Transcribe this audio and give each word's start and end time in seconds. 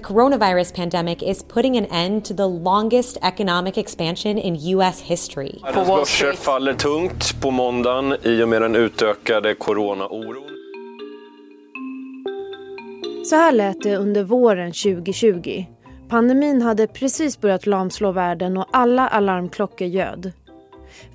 The 0.00 0.06
coronavirus 0.06 0.74
pandemic 0.74 1.22
is 1.22 1.42
putting 1.42 1.76
an 1.76 1.84
end 1.84 2.24
to 2.24 2.34
the 2.34 2.46
longest 2.46 3.18
economic 3.22 3.78
expansion 3.78 4.38
in 4.38 4.56
US 4.56 5.00
history. 5.00 5.58
Börser 5.74 6.32
faller 6.32 6.74
tungt 6.74 7.40
på 7.40 7.50
måndagen 7.50 8.16
i 8.22 8.42
och 8.42 8.48
med 8.48 8.62
den 8.62 8.76
utökade 8.76 9.54
coronaoron. 9.54 10.42
Så 13.24 13.36
här 13.36 13.52
lät 13.52 13.82
det 13.82 13.96
under 13.96 14.22
våren 14.22 14.72
2020. 14.72 15.64
Pandemin 16.08 16.62
hade 16.62 16.86
precis 16.86 17.40
börjat 17.40 17.66
lamslå 17.66 18.12
världen 18.12 18.56
och 18.56 18.66
alla 18.72 19.08
alarmklockor 19.08 19.88
ljöd. 19.88 20.32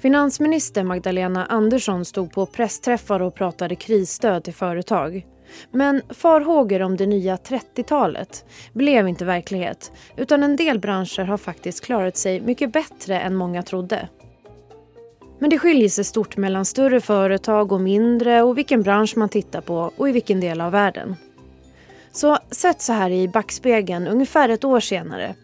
Finansminister 0.02 0.84
Magdalena 0.84 1.46
Andersson 1.46 2.06
stod 2.06 2.34
på 2.34 2.46
pressträffar 2.46 3.20
och 3.20 3.36
pratade 3.36 3.76
krisstöd 3.76 4.44
till 4.44 4.54
företag. 4.54 5.26
Men 5.72 6.02
farhågor 6.10 6.82
om 6.82 6.98
det 6.98 7.06
nya 7.06 7.36
30-talet 7.36 8.46
blev 8.74 9.08
inte 9.08 9.26
verklighet 9.26 9.92
utan 10.18 10.44
en 10.44 10.56
del 10.56 10.80
branscher 10.80 11.24
har 11.24 11.38
faktiskt 11.38 11.86
klarat 11.86 12.18
sig 12.18 12.42
mycket 12.42 12.74
bättre 12.74 13.20
än 13.20 13.36
många 13.36 13.64
trodde. 13.64 14.10
Men 15.40 15.50
det 15.50 15.60
skiljer 15.60 15.90
sig 15.90 16.04
stort 16.04 16.38
mellan 16.38 16.66
större 16.66 17.02
företag 17.02 17.72
och 17.72 17.82
mindre 17.82 18.42
och 18.42 18.58
vilken 18.58 18.84
bransch 18.84 19.18
man 19.18 19.30
tittar 19.30 19.62
på 19.62 19.92
och 19.98 20.10
i 20.10 20.12
vilken 20.12 20.40
del 20.40 20.62
av 20.62 20.72
världen. 20.72 21.16
Så 22.12 22.38
sett 22.52 22.82
så 22.82 22.94
här 22.94 23.10
i 23.10 23.28
backspegeln 23.28 24.08
ungefär 24.08 24.50
ett 24.50 24.64
år 24.64 24.80
senare. 24.80 25.36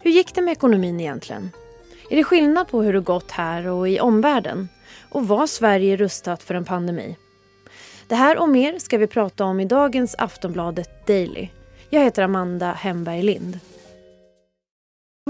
Hur 0.00 0.10
gick 0.10 0.34
det 0.34 0.42
med 0.42 0.52
ekonomin 0.52 1.00
egentligen? 1.00 1.50
Är 2.10 2.16
det 2.16 2.24
skillnad 2.24 2.68
på 2.68 2.82
hur 2.82 2.92
det 2.92 3.00
gått 3.00 3.30
här 3.30 3.66
och 3.66 3.88
i 3.88 4.00
omvärlden? 4.00 4.68
Och 5.10 5.28
var 5.28 5.46
Sverige 5.46 5.96
rustat 5.96 6.42
för 6.42 6.54
en 6.54 6.64
pandemi? 6.64 7.16
Det 8.08 8.14
här 8.14 8.38
och 8.38 8.48
mer 8.48 8.78
ska 8.78 8.98
vi 8.98 9.06
prata 9.06 9.44
om 9.44 9.60
i 9.60 9.64
dagens 9.64 10.14
Aftonbladet 10.18 11.06
Daily. 11.06 11.48
Jag 11.90 12.04
heter 12.04 12.22
Amanda 12.22 12.72
Hemberg 12.72 13.22
Lind. 13.22 13.58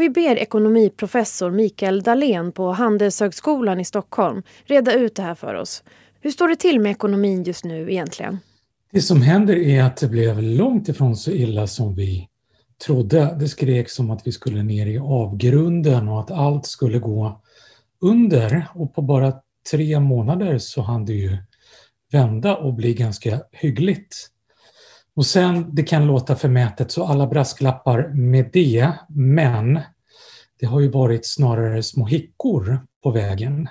Vi 0.01 0.11
ber 0.11 0.37
ekonomiprofessor 0.37 1.51
Mikael 1.51 2.03
Dahlén 2.03 2.53
på 2.53 2.73
Handelshögskolan 2.73 3.81
i 3.81 3.85
Stockholm 3.85 4.43
reda 4.65 4.93
ut 4.93 5.15
det 5.15 5.23
här 5.23 5.35
för 5.35 5.55
oss. 5.55 5.85
Hur 6.21 6.31
står 6.31 6.49
det 6.49 6.57
till 6.57 6.81
med 6.81 6.93
ekonomin 6.93 7.43
just 7.43 7.65
nu 7.65 7.91
egentligen? 7.91 8.39
Det 8.93 9.01
som 9.01 9.23
händer 9.23 9.57
är 9.57 9.83
att 9.83 9.97
det 9.97 10.09
blev 10.09 10.43
långt 10.43 10.89
ifrån 10.89 11.17
så 11.17 11.31
illa 11.31 11.67
som 11.67 11.95
vi 11.95 12.29
trodde. 12.87 13.37
Det 13.41 13.49
skrek 13.49 13.91
som 13.91 14.11
att 14.11 14.27
vi 14.27 14.33
skulle 14.33 14.63
ner 14.63 14.87
i 14.87 14.99
avgrunden 14.99 16.09
och 16.09 16.21
att 16.21 16.31
allt 16.31 16.67
skulle 16.67 16.99
gå 16.99 17.43
under. 18.01 18.67
Och 18.75 18.95
på 18.95 19.03
bara 19.03 19.33
tre 19.71 20.01
månader 20.01 20.59
så 20.59 20.83
hann 20.83 21.05
det 21.05 21.13
ju 21.13 21.37
vända 22.13 22.57
och 22.57 22.75
bli 22.75 22.95
ganska 22.95 23.41
hyggligt. 23.53 24.31
Och 25.15 25.27
sen, 25.27 25.75
det 25.75 25.83
kan 25.83 26.07
låta 26.07 26.37
förmätet, 26.37 26.91
så 26.91 27.05
alla 27.05 27.27
brasklappar 27.27 28.09
med 28.15 28.51
det, 28.53 28.93
men 29.09 29.81
det 30.61 30.67
har 30.67 30.81
ju 30.81 30.89
varit 30.89 31.27
snarare 31.27 31.83
små 31.83 32.07
hickor 32.07 32.87
på 33.03 33.11
vägen 33.11 33.69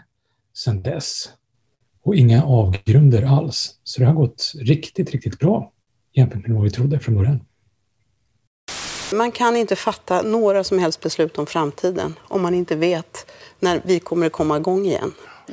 sedan 0.54 0.82
dess. 0.82 1.30
Och 2.04 2.16
inga 2.16 2.44
avgrunder 2.44 3.24
alls. 3.24 3.80
Så 3.84 4.00
det 4.00 4.08
har 4.08 4.14
gått 4.14 4.52
riktigt, 4.56 5.12
riktigt 5.12 5.40
bra 5.40 5.72
jämfört 6.14 6.48
med 6.48 6.56
vad 6.56 6.64
vi 6.64 6.72
trodde 6.72 7.00
från 7.00 7.16
början. 7.16 7.40
Man 9.14 9.32
kan 9.32 9.56
inte 9.56 9.76
fatta 9.76 10.22
några 10.22 10.64
som 10.64 10.80
helst 10.80 11.02
beslut 11.02 11.38
om 11.38 11.46
framtiden 11.46 12.16
om 12.22 12.42
man 12.42 12.54
inte 12.54 12.76
vet 12.76 13.32
när 13.60 13.82
vi 13.86 14.00
kommer 14.00 14.26
att 14.26 14.32
komma 14.32 14.58
igång 14.58 14.86
igen. 14.86 15.12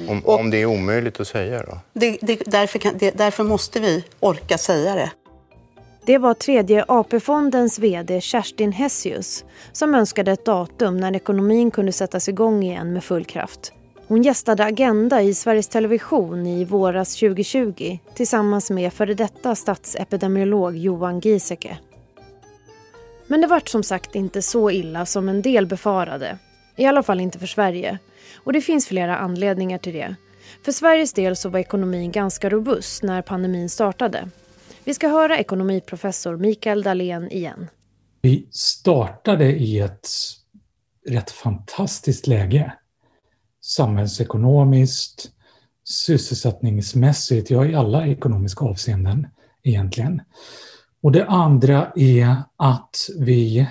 Om, 0.08 0.22
om 0.24 0.50
det 0.50 0.56
är 0.56 0.66
omöjligt 0.66 1.20
att 1.20 1.28
säga 1.28 1.62
då? 1.62 1.78
Det, 1.92 2.18
det, 2.20 2.42
därför, 2.46 2.78
kan, 2.78 2.98
det, 2.98 3.10
därför 3.10 3.44
måste 3.44 3.80
vi 3.80 4.04
orka 4.20 4.58
säga 4.58 4.94
det. 4.94 5.10
Det 6.06 6.18
var 6.18 6.34
tredje 6.34 6.84
AP-fondens 6.88 7.78
vd 7.78 8.20
Kerstin 8.20 8.72
Hessius 8.72 9.44
som 9.72 9.94
önskade 9.94 10.32
ett 10.32 10.44
datum 10.44 10.96
när 10.96 11.16
ekonomin 11.16 11.70
kunde 11.70 11.92
sättas 11.92 12.28
igång 12.28 12.62
igen 12.62 12.92
med 12.92 13.04
full 13.04 13.24
kraft. 13.24 13.72
Hon 14.06 14.22
gästade 14.22 14.64
Agenda 14.64 15.22
i 15.22 15.34
Sveriges 15.34 15.68
Television 15.68 16.46
i 16.46 16.64
våras 16.64 17.16
2020 17.16 17.98
tillsammans 18.14 18.70
med 18.70 18.92
före 18.92 19.14
detta 19.14 19.54
statsepidemiolog 19.54 20.76
Johan 20.76 21.20
Giesecke. 21.20 21.78
Men 23.26 23.40
det 23.40 23.46
vart 23.46 23.68
som 23.68 23.82
sagt 23.82 24.14
inte 24.14 24.42
så 24.42 24.70
illa 24.70 25.06
som 25.06 25.28
en 25.28 25.42
del 25.42 25.66
befarade. 25.66 26.38
I 26.76 26.86
alla 26.86 27.02
fall 27.02 27.20
inte 27.20 27.38
för 27.38 27.46
Sverige. 27.46 27.98
Och 28.36 28.52
det 28.52 28.60
finns 28.60 28.86
flera 28.86 29.16
anledningar 29.16 29.78
till 29.78 29.94
det. 29.94 30.16
För 30.64 30.72
Sveriges 30.72 31.12
del 31.12 31.36
så 31.36 31.48
var 31.48 31.58
ekonomin 31.58 32.12
ganska 32.12 32.50
robust 32.50 33.02
när 33.02 33.22
pandemin 33.22 33.68
startade. 33.68 34.28
Vi 34.84 34.94
ska 34.94 35.08
höra 35.08 35.38
ekonomiprofessor 35.38 36.36
Mikael 36.36 36.82
Dahlén 36.82 37.30
igen. 37.30 37.68
Vi 38.22 38.48
startade 38.50 39.44
i 39.44 39.78
ett 39.78 40.08
rätt 41.08 41.30
fantastiskt 41.30 42.26
läge. 42.26 42.72
Samhällsekonomiskt, 43.60 45.30
sysselsättningsmässigt, 45.84 47.50
ja 47.50 47.66
i 47.66 47.74
alla 47.74 48.06
ekonomiska 48.06 48.64
avseenden 48.64 49.26
egentligen. 49.62 50.22
Och 51.02 51.12
det 51.12 51.26
andra 51.26 51.92
är 51.96 52.36
att 52.56 52.96
vi 53.18 53.66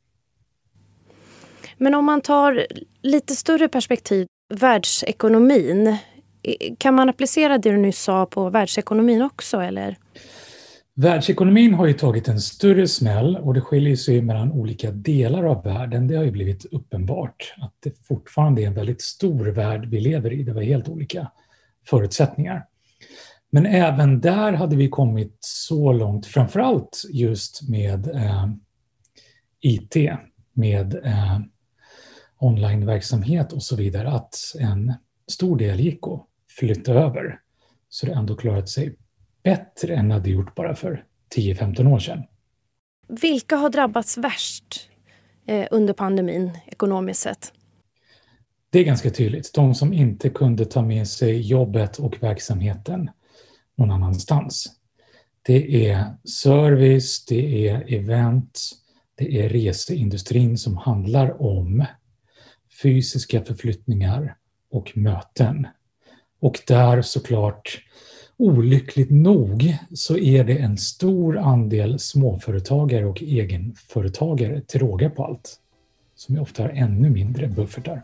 Men 1.78 1.96
om 1.96 2.06
man 2.06 2.22
tar 2.22 2.68
lite 3.02 3.36
större 3.36 3.68
perspektiv, 3.68 4.28
världsekonomin. 4.54 5.98
Kan 6.78 6.94
man 6.94 7.10
applicera 7.10 7.58
det 7.58 7.72
du 7.72 7.78
nyss 7.78 8.02
sa 8.02 8.26
på 8.26 8.50
världsekonomin 8.50 9.22
också 9.22 9.62
eller? 9.62 9.98
Världsekonomin 10.98 11.74
har 11.74 11.88
ju 11.88 11.94
tagit 11.94 12.28
en 12.28 12.42
större 12.42 12.88
smäll 12.88 13.38
och 13.38 13.54
det 13.54 13.62
skiljer 13.62 13.96
sig 13.96 14.22
mellan 14.22 14.52
olika 14.52 14.92
delar 14.92 15.44
av 15.44 15.64
världen. 15.64 16.08
Det 16.08 16.16
har 16.16 16.24
ju 16.24 16.32
blivit 16.32 16.66
uppenbart 16.66 17.54
att 17.58 17.74
det 17.80 18.06
fortfarande 18.08 18.62
är 18.62 18.68
en 18.68 18.74
väldigt 18.74 19.02
stor 19.02 19.46
värld 19.46 19.86
vi 19.86 20.00
lever 20.00 20.34
i. 20.34 20.44
Det 20.44 20.54
var 20.54 20.62
helt 20.62 20.90
olika 20.90 21.32
förutsättningar. 21.90 22.66
Men 23.50 23.66
även 23.66 24.22
där 24.22 24.54
hade 24.54 24.76
vi 24.76 24.90
kommit 24.90 25.38
så 25.40 25.94
långt, 25.94 26.26
framförallt 26.26 27.06
just 27.10 27.70
med 27.70 28.08
eh, 28.16 28.48
IT, 29.62 29.96
med 30.54 30.96
eh, 31.06 31.40
onlineverksamhet 32.40 33.54
och 33.54 33.64
så 33.64 33.76
vidare, 33.76 34.12
att 34.12 34.36
en 34.60 34.94
stor 35.28 35.58
del 35.58 35.80
gick 35.80 36.08
att 36.08 36.28
flytta 36.60 36.94
över. 36.94 37.40
Så 37.90 38.06
det 38.06 38.12
ändå 38.12 38.36
klarat 38.36 38.70
sig 38.70 38.96
bättre 39.44 39.96
än 39.96 40.08
det 40.08 40.14
hade 40.14 40.30
gjort 40.30 40.56
bara 40.56 40.76
för 40.76 41.06
10-15 41.36 41.94
år 41.94 42.00
sedan. 42.00 42.24
Vilka 43.08 43.56
har 43.56 43.70
drabbats 43.70 44.18
värst 44.18 44.90
eh, 45.48 45.68
under 45.72 45.94
pandemin 45.94 46.58
ekonomiskt 46.68 47.22
sett? 47.22 47.54
Det 48.70 48.80
är 48.80 48.84
ganska 48.84 49.10
tydligt. 49.10 49.54
De 49.54 49.76
som 49.76 49.94
inte 49.94 50.30
kunde 50.30 50.66
ta 50.66 50.82
med 50.82 51.08
sig 51.08 51.42
jobbet 51.42 52.00
och 52.00 52.24
verksamheten 52.24 53.10
någon 53.76 53.92
annanstans. 53.92 54.68
Det 55.42 55.88
är 55.88 56.06
service, 56.30 57.26
det 57.26 57.68
är 57.68 57.94
event, 57.94 58.60
det 59.16 59.42
är 59.42 59.50
reseindustrin 59.50 60.58
som 60.58 60.78
handlar 60.78 61.42
om 61.42 61.86
fysiska 62.82 63.44
förflyttningar 63.44 64.38
och 64.72 64.98
möten. 64.98 65.68
Och 66.40 66.62
där 66.68 67.02
såklart, 67.02 67.82
olyckligt 68.38 69.12
nog, 69.12 69.78
så 69.94 70.18
är 70.18 70.44
det 70.44 70.58
en 70.58 70.78
stor 70.78 71.38
andel 71.38 72.00
småföretagare 72.00 73.06
och 73.06 73.22
egenföretagare 73.22 74.62
till 74.62 74.80
råga 74.80 75.10
på 75.10 75.26
allt, 75.26 75.60
som 76.16 76.40
ofta 76.40 76.64
har 76.64 76.70
ännu 76.70 77.10
mindre 77.10 77.48
buffertar. 77.48 78.02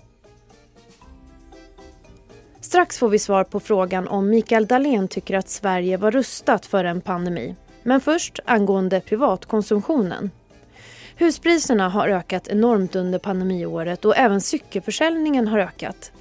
Strax 2.61 2.97
får 2.97 3.09
vi 3.09 3.19
svar 3.19 3.43
på 3.43 3.59
frågan 3.59 4.07
om 4.07 4.29
Mikael 4.29 4.65
Dahlén 4.65 5.07
tycker 5.07 5.37
att 5.37 5.49
Sverige 5.49 5.97
var 5.97 6.11
rustat 6.11 6.65
för 6.65 6.83
en 6.83 7.01
pandemi. 7.01 7.55
Men 7.83 8.01
först 8.01 8.39
angående 8.45 9.01
privatkonsumtionen. 9.01 10.29
Huspriserna 11.15 11.89
har 11.89 12.07
ökat 12.07 12.47
enormt 12.47 12.95
under 12.95 13.19
pandemiåret 13.19 14.05
och 14.05 14.17
även 14.17 14.41
cykelförsäljningen 14.41 15.47
har 15.47 15.59
ökat. 15.59 16.11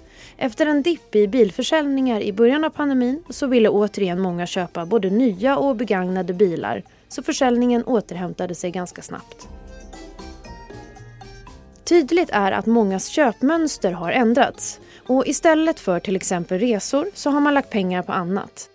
Efter 0.43 0.67
en 0.67 0.83
dipp 0.83 1.15
i 1.15 1.29
bilförsäljningar 1.29 2.21
i 2.21 2.33
början 2.33 2.65
av 2.65 2.71
pandemin 2.71 3.23
så 3.31 3.47
ville 3.47 3.69
återigen 3.69 4.21
många 4.21 4.47
köpa 4.47 4.87
både 4.87 5.11
nya 5.11 5.57
och 5.57 5.77
begagnade 5.77 6.33
bilar 6.33 6.83
så 7.09 7.23
försäljningen 7.23 7.85
återhämtade 7.85 8.55
sig 8.55 8.71
ganska 8.71 9.03
snabbt. 9.03 9.49
Tydligt 11.85 12.31
är 12.33 12.53
att 12.53 12.67
mångas 12.67 13.09
köpmönster 13.09 13.93
har 13.93 14.13
ändrats 14.13 14.81
och 15.07 15.27
istället 15.27 15.81
för 15.81 16.01
till 16.01 16.17
exempel 16.17 16.59
resor 16.59 17.07
så 17.15 17.31
har 17.31 17.41
man 17.41 17.55
lagt 17.55 17.71
pengar 17.71 18.03
på 18.03 18.13
annat. 18.13 18.69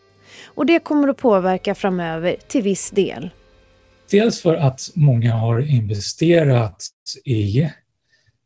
Och 0.45 0.65
det 0.65 0.79
kommer 0.79 1.07
att 1.07 1.17
påverka 1.17 1.75
framöver 1.75 2.35
till 2.47 2.61
viss 2.61 2.91
del. 2.91 3.29
Dels 4.11 4.41
för 4.41 4.55
att 4.55 4.81
många 4.93 5.33
har 5.33 5.59
investerat 5.59 6.77
i 7.25 7.69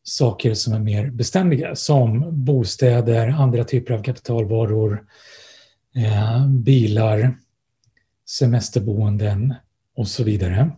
saker 0.04 0.54
som 0.54 0.74
är 0.74 0.80
mer 0.80 1.10
beständiga 1.10 1.76
som 1.76 2.26
bostäder, 2.46 3.28
andra 3.28 3.64
typer 3.64 3.94
av 3.94 4.04
kapitalvaror, 4.04 5.06
eh, 5.96 6.48
bilar, 6.48 7.38
semesterboenden 8.26 9.56
och 9.96 10.08
så 10.08 10.24
vidare. 10.24 10.72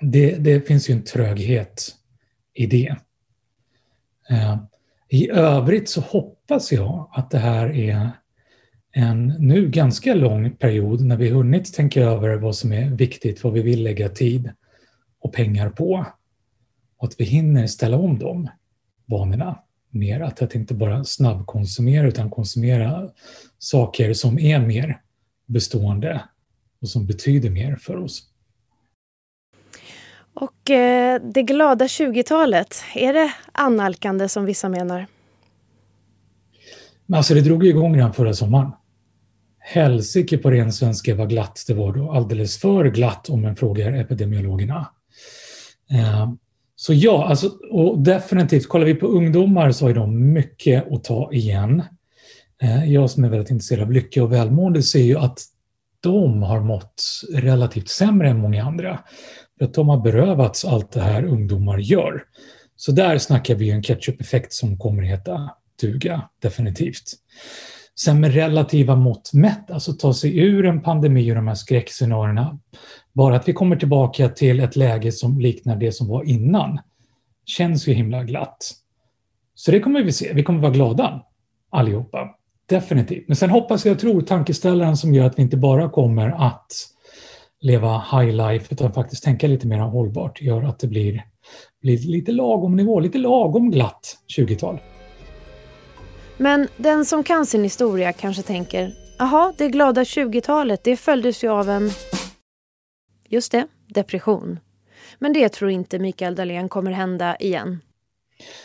Det, 0.00 0.36
det 0.36 0.66
finns 0.66 0.90
ju 0.90 0.94
en 0.94 1.04
tröghet 1.04 1.94
i 2.54 2.66
det. 2.66 2.96
Eh, 4.30 4.58
I 5.08 5.30
övrigt 5.30 5.88
så 5.88 6.00
hoppas 6.00 6.72
jag 6.72 7.10
att 7.12 7.30
det 7.30 7.38
här 7.38 7.76
är 7.76 8.10
en 8.92 9.26
nu 9.38 9.68
ganska 9.68 10.14
lång 10.14 10.50
period 10.50 11.00
när 11.00 11.16
vi 11.16 11.30
hunnit 11.30 11.74
tänka 11.74 12.00
över 12.00 12.36
vad 12.36 12.56
som 12.56 12.72
är 12.72 12.90
viktigt, 12.90 13.44
vad 13.44 13.52
vi 13.52 13.62
vill 13.62 13.82
lägga 13.82 14.08
tid 14.08 14.52
och 15.20 15.32
pengar 15.32 15.70
på. 15.70 16.06
Och 17.00 17.08
att 17.08 17.20
vi 17.20 17.24
hinner 17.24 17.66
ställa 17.66 17.96
om 17.96 18.18
de 18.18 18.48
vanorna 19.06 19.58
mer. 19.90 20.20
Att, 20.20 20.42
att 20.42 20.54
inte 20.54 20.74
bara 20.74 21.04
snabbkonsumera 21.04 22.06
utan 22.06 22.30
konsumera 22.30 23.10
saker 23.58 24.14
som 24.14 24.38
är 24.38 24.60
mer 24.60 25.00
bestående 25.46 26.22
och 26.80 26.88
som 26.88 27.06
betyder 27.06 27.50
mer 27.50 27.76
för 27.76 27.96
oss. 27.96 28.26
Och 30.34 30.70
eh, 30.70 31.22
det 31.22 31.42
glada 31.42 31.86
20-talet, 31.86 32.82
är 32.94 33.12
det 33.12 33.32
annalkande 33.52 34.28
som 34.28 34.44
vissa 34.44 34.68
menar? 34.68 35.06
alltså 37.12 37.34
det 37.34 37.40
drog 37.40 37.66
igång 37.66 37.96
redan 37.96 38.12
förra 38.12 38.34
sommaren. 38.34 38.72
Helsike 39.58 40.38
på 40.38 40.50
ren 40.50 40.72
svenska 40.72 41.14
vad 41.14 41.28
glatt 41.28 41.64
det 41.66 41.74
var 41.74 41.92
då. 41.92 42.12
Alldeles 42.12 42.58
för 42.58 42.84
glatt 42.84 43.28
om 43.28 43.42
man 43.42 43.56
frågar 43.56 43.92
epidemiologerna. 43.92 44.90
Eh, 45.90 46.32
så 46.80 46.94
ja, 46.94 47.26
alltså, 47.26 47.48
och 47.70 47.98
definitivt, 47.98 48.68
kollar 48.68 48.86
vi 48.86 48.94
på 48.94 49.06
ungdomar 49.06 49.72
så 49.72 49.86
har 49.86 49.94
de 49.94 50.32
mycket 50.32 50.92
att 50.92 51.04
ta 51.04 51.32
igen. 51.32 51.82
Eh, 52.62 52.92
jag 52.92 53.10
som 53.10 53.24
är 53.24 53.28
väldigt 53.28 53.50
intresserad 53.50 53.82
av 53.82 53.92
lycka 53.92 54.22
och 54.22 54.32
välmående 54.32 54.82
ser 54.82 55.02
ju 55.02 55.18
att 55.18 55.40
de 56.00 56.42
har 56.42 56.60
mått 56.60 57.02
relativt 57.34 57.88
sämre 57.88 58.28
än 58.28 58.38
många 58.38 58.64
andra. 58.64 59.00
För 59.58 59.64
att 59.64 59.74
de 59.74 59.88
har 59.88 60.00
berövats 60.00 60.64
allt 60.64 60.92
det 60.92 61.00
här 61.00 61.24
ungdomar 61.24 61.78
gör. 61.78 62.24
Så 62.76 62.92
där 62.92 63.18
snackar 63.18 63.54
vi 63.54 63.70
en 63.70 63.82
catch-up-effekt 63.82 64.52
som 64.52 64.78
kommer 64.78 65.02
att 65.02 65.08
heta 65.08 65.50
duga, 65.80 66.28
definitivt. 66.38 67.12
Sen 68.04 68.20
med 68.20 68.34
relativa 68.34 68.96
mått 68.96 69.32
mätt, 69.32 69.70
alltså 69.70 69.92
ta 69.92 70.14
sig 70.14 70.38
ur 70.38 70.66
en 70.66 70.82
pandemi 70.82 71.30
och 71.30 71.34
de 71.34 71.48
här 71.48 71.54
skräckscenarierna. 71.54 72.58
Bara 73.12 73.36
att 73.36 73.48
vi 73.48 73.52
kommer 73.52 73.76
tillbaka 73.76 74.28
till 74.28 74.60
ett 74.60 74.76
läge 74.76 75.12
som 75.12 75.40
liknar 75.40 75.76
det 75.76 75.92
som 75.92 76.08
var 76.08 76.24
innan 76.24 76.78
känns 77.46 77.88
ju 77.88 77.92
himla 77.92 78.24
glatt. 78.24 78.72
Så 79.54 79.70
det 79.70 79.80
kommer 79.80 80.02
vi 80.02 80.12
se. 80.12 80.32
Vi 80.32 80.42
kommer 80.42 80.60
vara 80.60 80.72
glada 80.72 81.22
allihopa. 81.70 82.34
Definitivt. 82.66 83.28
Men 83.28 83.36
sen 83.36 83.50
hoppas 83.50 83.86
jag 83.86 83.92
och 83.94 84.00
tror 84.00 84.20
tankeställaren 84.20 84.96
som 84.96 85.14
gör 85.14 85.26
att 85.26 85.38
vi 85.38 85.42
inte 85.42 85.56
bara 85.56 85.90
kommer 85.90 86.28
att 86.28 86.72
leva 87.60 88.04
high 88.12 88.32
life 88.32 88.74
utan 88.74 88.92
faktiskt 88.92 89.24
tänka 89.24 89.46
lite 89.46 89.66
mer 89.66 89.78
hållbart 89.78 90.42
gör 90.42 90.62
att 90.62 90.78
det 90.78 90.86
blir, 90.86 91.24
blir 91.82 91.98
lite 91.98 92.32
lagom 92.32 92.76
nivå, 92.76 93.00
lite 93.00 93.18
lagom 93.18 93.70
glatt 93.70 94.16
20-tal. 94.38 94.80
Men 96.42 96.68
den 96.76 97.04
som 97.04 97.24
kan 97.24 97.46
sin 97.46 97.62
historia 97.62 98.12
kanske 98.12 98.42
tänker, 98.42 98.92
jaha, 99.18 99.52
det 99.58 99.68
glada 99.68 100.02
20-talet, 100.02 100.84
det 100.84 100.96
följdes 100.96 101.44
ju 101.44 101.48
av 101.48 101.70
en, 101.70 101.90
just 103.28 103.52
det, 103.52 103.66
depression. 103.88 104.58
Men 105.18 105.32
det 105.32 105.48
tror 105.48 105.70
inte 105.70 105.98
Mikael 105.98 106.34
Dahlén 106.34 106.68
kommer 106.68 106.90
hända 106.90 107.36
igen. 107.36 107.80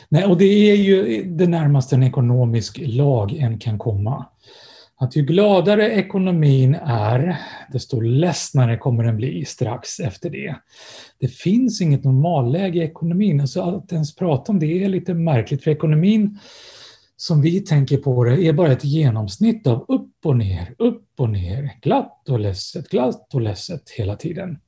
Nej, 0.09 0.25
och 0.25 0.37
det 0.37 0.71
är 0.71 0.75
ju 0.75 1.23
det 1.23 1.47
närmaste 1.47 1.95
en 1.95 2.03
ekonomisk 2.03 2.79
lag 2.81 3.33
en 3.33 3.59
kan 3.59 3.77
komma. 3.77 4.25
Att 4.97 5.15
ju 5.15 5.21
gladare 5.21 5.91
ekonomin 5.91 6.75
är, 6.85 7.37
desto 7.71 7.99
ledsnare 7.99 8.77
kommer 8.77 9.03
den 9.03 9.17
bli 9.17 9.45
strax 9.45 9.99
efter 9.99 10.29
det. 10.29 10.55
Det 11.19 11.27
finns 11.27 11.81
inget 11.81 12.03
normalläge 12.03 12.79
i 12.79 12.83
ekonomin. 12.83 13.41
Alltså 13.41 13.61
att 13.61 13.91
ens 13.91 14.15
prata 14.15 14.51
om 14.51 14.59
det 14.59 14.83
är 14.83 14.89
lite 14.89 15.13
märkligt, 15.13 15.63
för 15.63 15.71
ekonomin 15.71 16.39
som 17.17 17.41
vi 17.41 17.61
tänker 17.61 17.97
på 17.97 18.23
det 18.23 18.47
är 18.47 18.53
bara 18.53 18.71
ett 18.71 18.83
genomsnitt 18.83 19.67
av 19.67 19.85
upp 19.87 20.11
och 20.25 20.37
ner, 20.37 20.75
upp 20.77 21.07
och 21.17 21.29
ner, 21.29 21.71
glatt 21.81 22.29
och 22.29 22.39
ledset, 22.39 22.89
glatt 22.89 23.33
och 23.33 23.41
ledset 23.41 23.89
hela 23.89 24.15
tiden. 24.15 24.59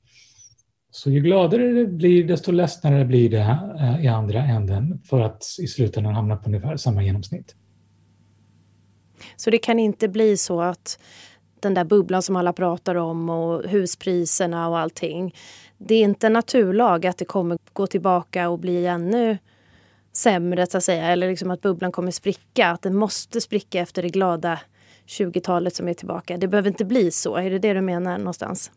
Så 0.91 1.11
ju 1.11 1.19
gladare 1.19 1.71
det 1.71 1.87
blir, 1.87 2.23
desto 2.23 2.51
ledsnare 2.51 3.05
blir 3.05 3.29
det 3.29 3.59
eh, 3.79 4.05
i 4.05 4.07
andra 4.07 4.43
änden 4.43 5.01
för 5.09 5.21
att 5.21 5.43
i 5.61 5.67
slutändan 5.67 6.13
hamna 6.13 6.35
på 6.35 6.49
ungefär 6.49 6.77
samma 6.77 7.03
genomsnitt. 7.03 7.55
Så 9.35 9.49
det 9.49 9.57
kan 9.57 9.79
inte 9.79 10.07
bli 10.07 10.37
så 10.37 10.61
att 10.61 10.99
den 11.59 11.73
där 11.73 11.83
bubblan 11.83 12.21
som 12.21 12.35
alla 12.35 12.53
pratar 12.53 12.95
om 12.95 13.29
och 13.29 13.63
huspriserna 13.69 14.69
och 14.69 14.79
allting. 14.79 15.35
Det 15.77 15.95
är 15.95 16.03
inte 16.03 16.27
en 16.27 16.33
naturlag 16.33 17.05
att 17.05 17.17
det 17.17 17.25
kommer 17.25 17.57
gå 17.73 17.87
tillbaka 17.87 18.49
och 18.49 18.59
bli 18.59 18.85
ännu 18.85 19.37
sämre 20.17 20.67
så 20.67 20.77
att 20.77 20.83
säga. 20.83 21.07
Eller 21.07 21.27
liksom 21.27 21.51
att 21.51 21.61
bubblan 21.61 21.91
kommer 21.91 22.11
spricka. 22.11 22.67
Att 22.67 22.81
den 22.81 22.95
måste 22.95 23.41
spricka 23.41 23.79
efter 23.79 24.01
det 24.01 24.09
glada 24.09 24.59
20-talet 25.07 25.75
som 25.75 25.87
är 25.87 25.93
tillbaka. 25.93 26.37
Det 26.37 26.47
behöver 26.47 26.69
inte 26.69 26.85
bli 26.85 27.11
så. 27.11 27.35
Är 27.35 27.49
det 27.49 27.59
det 27.59 27.73
du 27.73 27.81
menar 27.81 28.17
någonstans? 28.17 28.71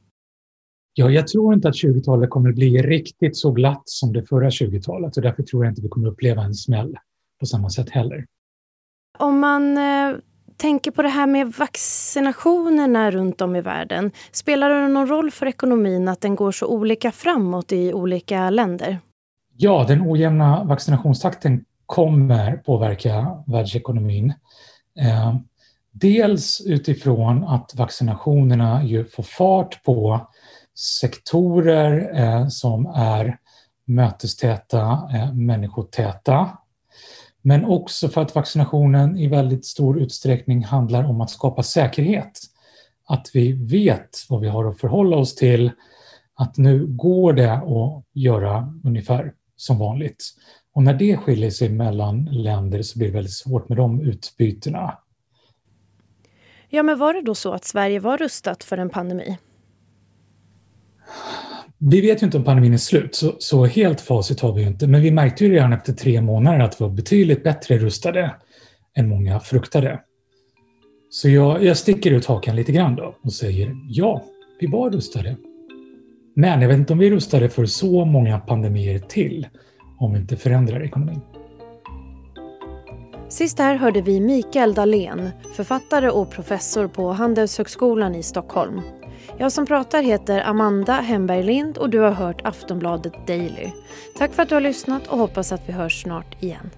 Ja, 0.94 1.10
jag 1.10 1.28
tror 1.28 1.54
inte 1.54 1.68
att 1.68 1.74
20-talet 1.74 2.30
kommer 2.30 2.52
bli 2.52 2.82
riktigt 2.82 3.36
så 3.36 3.50
glatt 3.50 3.82
som 3.84 4.12
det 4.12 4.22
förra 4.22 4.48
20-talet 4.48 5.16
och 5.16 5.22
därför 5.22 5.42
tror 5.42 5.64
jag 5.64 5.72
inte 5.72 5.82
vi 5.82 5.88
kommer 5.88 6.08
uppleva 6.08 6.42
en 6.42 6.54
smäll 6.54 6.96
på 7.40 7.46
samma 7.46 7.70
sätt 7.70 7.90
heller. 7.90 8.26
Om 9.18 9.38
man 9.38 9.78
eh, 9.78 10.16
tänker 10.56 10.90
på 10.90 11.02
det 11.02 11.08
här 11.08 11.26
med 11.26 11.52
vaccinationerna 11.52 13.10
runt 13.10 13.40
om 13.40 13.56
i 13.56 13.60
världen. 13.60 14.10
Spelar 14.32 14.70
det 14.70 14.88
någon 14.88 15.06
roll 15.06 15.30
för 15.30 15.46
ekonomin 15.46 16.08
att 16.08 16.20
den 16.20 16.36
går 16.36 16.52
så 16.52 16.66
olika 16.66 17.12
framåt 17.12 17.72
i 17.72 17.92
olika 17.92 18.50
länder? 18.50 18.98
Ja, 19.62 19.84
den 19.88 20.10
ojämna 20.10 20.64
vaccinationstakten 20.64 21.64
kommer 21.86 22.56
påverka 22.56 23.42
världsekonomin. 23.46 24.32
Eh, 25.00 25.36
dels 25.92 26.60
utifrån 26.66 27.44
att 27.44 27.74
vaccinationerna 27.74 28.84
ju 28.84 29.04
får 29.04 29.22
fart 29.22 29.84
på 29.84 30.28
sektorer 31.00 32.20
eh, 32.20 32.48
som 32.48 32.86
är 32.86 33.38
mötestäta, 33.84 35.08
eh, 35.14 35.32
människotäta. 35.32 36.58
Men 37.42 37.64
också 37.64 38.08
för 38.08 38.20
att 38.20 38.34
vaccinationen 38.34 39.18
i 39.18 39.28
väldigt 39.28 39.66
stor 39.66 40.00
utsträckning 40.00 40.64
handlar 40.64 41.04
om 41.04 41.20
att 41.20 41.30
skapa 41.30 41.62
säkerhet. 41.62 42.40
Att 43.08 43.30
vi 43.34 43.52
vet 43.52 44.26
vad 44.28 44.40
vi 44.40 44.48
har 44.48 44.64
att 44.64 44.80
förhålla 44.80 45.16
oss 45.16 45.34
till. 45.34 45.70
Att 46.34 46.56
nu 46.56 46.86
går 46.86 47.32
det 47.32 47.52
att 47.52 48.04
göra 48.12 48.74
ungefär 48.84 49.32
som 49.60 49.78
vanligt. 49.78 50.24
Och 50.74 50.82
när 50.82 50.94
det 50.94 51.16
skiljer 51.16 51.50
sig 51.50 51.68
mellan 51.68 52.24
länder 52.24 52.82
så 52.82 52.98
blir 52.98 53.08
det 53.08 53.14
väldigt 53.14 53.32
svårt 53.32 53.68
med 53.68 53.78
de 53.78 54.00
utbytena. 54.00 54.98
Ja, 56.68 56.82
men 56.82 56.98
var 56.98 57.14
det 57.14 57.22
då 57.22 57.34
så 57.34 57.52
att 57.52 57.64
Sverige 57.64 58.00
var 58.00 58.18
rustat 58.18 58.64
för 58.64 58.78
en 58.78 58.90
pandemi? 58.90 59.38
Vi 61.78 62.00
vet 62.00 62.22
ju 62.22 62.24
inte 62.24 62.38
om 62.38 62.44
pandemin 62.44 62.72
är 62.72 62.78
slut, 62.78 63.14
så, 63.14 63.36
så 63.38 63.66
helt 63.66 64.00
facit 64.00 64.40
har 64.40 64.52
vi 64.52 64.62
ju 64.62 64.68
inte. 64.68 64.86
Men 64.86 65.02
vi 65.02 65.10
märkte 65.10 65.44
ju 65.44 65.52
redan 65.52 65.72
efter 65.72 65.92
tre 65.92 66.20
månader 66.20 66.60
att 66.60 66.80
vi 66.80 66.84
var 66.84 66.90
betydligt 66.92 67.44
bättre 67.44 67.78
rustade 67.78 68.34
än 68.96 69.08
många 69.08 69.40
fruktade. 69.40 70.00
Så 71.10 71.28
jag, 71.28 71.64
jag 71.64 71.76
sticker 71.76 72.10
ut 72.10 72.26
hakan 72.26 72.56
lite 72.56 72.72
grann 72.72 72.96
då 72.96 73.16
och 73.22 73.32
säger 73.32 73.76
ja, 73.88 74.24
vi 74.60 74.66
var 74.66 74.90
rustade. 74.90 75.36
Men 76.34 76.60
jag 76.60 76.68
vet 76.68 76.78
inte 76.78 76.92
om 76.92 76.98
vi 76.98 77.06
är 77.06 77.10
rustade 77.10 77.48
för 77.48 77.66
så 77.66 78.04
många 78.04 78.38
pandemier 78.38 78.98
till 78.98 79.48
om 79.98 80.12
vi 80.12 80.18
inte 80.18 80.36
förändrar 80.36 80.82
ekonomin. 80.82 81.20
Sist 83.28 83.58
här 83.58 83.76
hörde 83.76 84.02
vi 84.02 84.20
Mikael 84.20 84.74
Dahlén, 84.74 85.30
författare 85.56 86.10
och 86.10 86.30
professor 86.30 86.88
på 86.88 87.12
Handelshögskolan 87.12 88.14
i 88.14 88.22
Stockholm. 88.22 88.80
Jag 89.38 89.52
som 89.52 89.66
pratar 89.66 90.02
heter 90.02 90.40
Amanda 90.40 90.92
Hemberg 90.92 91.42
Lind 91.42 91.78
och 91.78 91.90
du 91.90 91.98
har 91.98 92.10
hört 92.10 92.40
Aftonbladet 92.44 93.26
Daily. 93.26 93.70
Tack 94.18 94.34
för 94.34 94.42
att 94.42 94.48
du 94.48 94.54
har 94.54 94.60
lyssnat 94.60 95.06
och 95.06 95.18
hoppas 95.18 95.52
att 95.52 95.68
vi 95.68 95.72
hörs 95.72 96.02
snart 96.02 96.42
igen. 96.42 96.70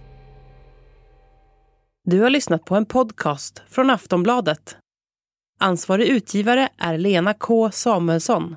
Du 2.05 2.21
har 2.21 2.31
lyssnat 2.31 2.65
på 2.65 2.75
en 2.77 2.87
podcast 2.87 3.63
från 3.69 3.91
Aftonbladet. 3.91 4.77
Ansvarig 5.61 6.07
utgivare 6.07 6.69
är 6.79 6.99
Lena 6.99 7.35
K 7.35 7.71
Samuelsson. 7.71 8.57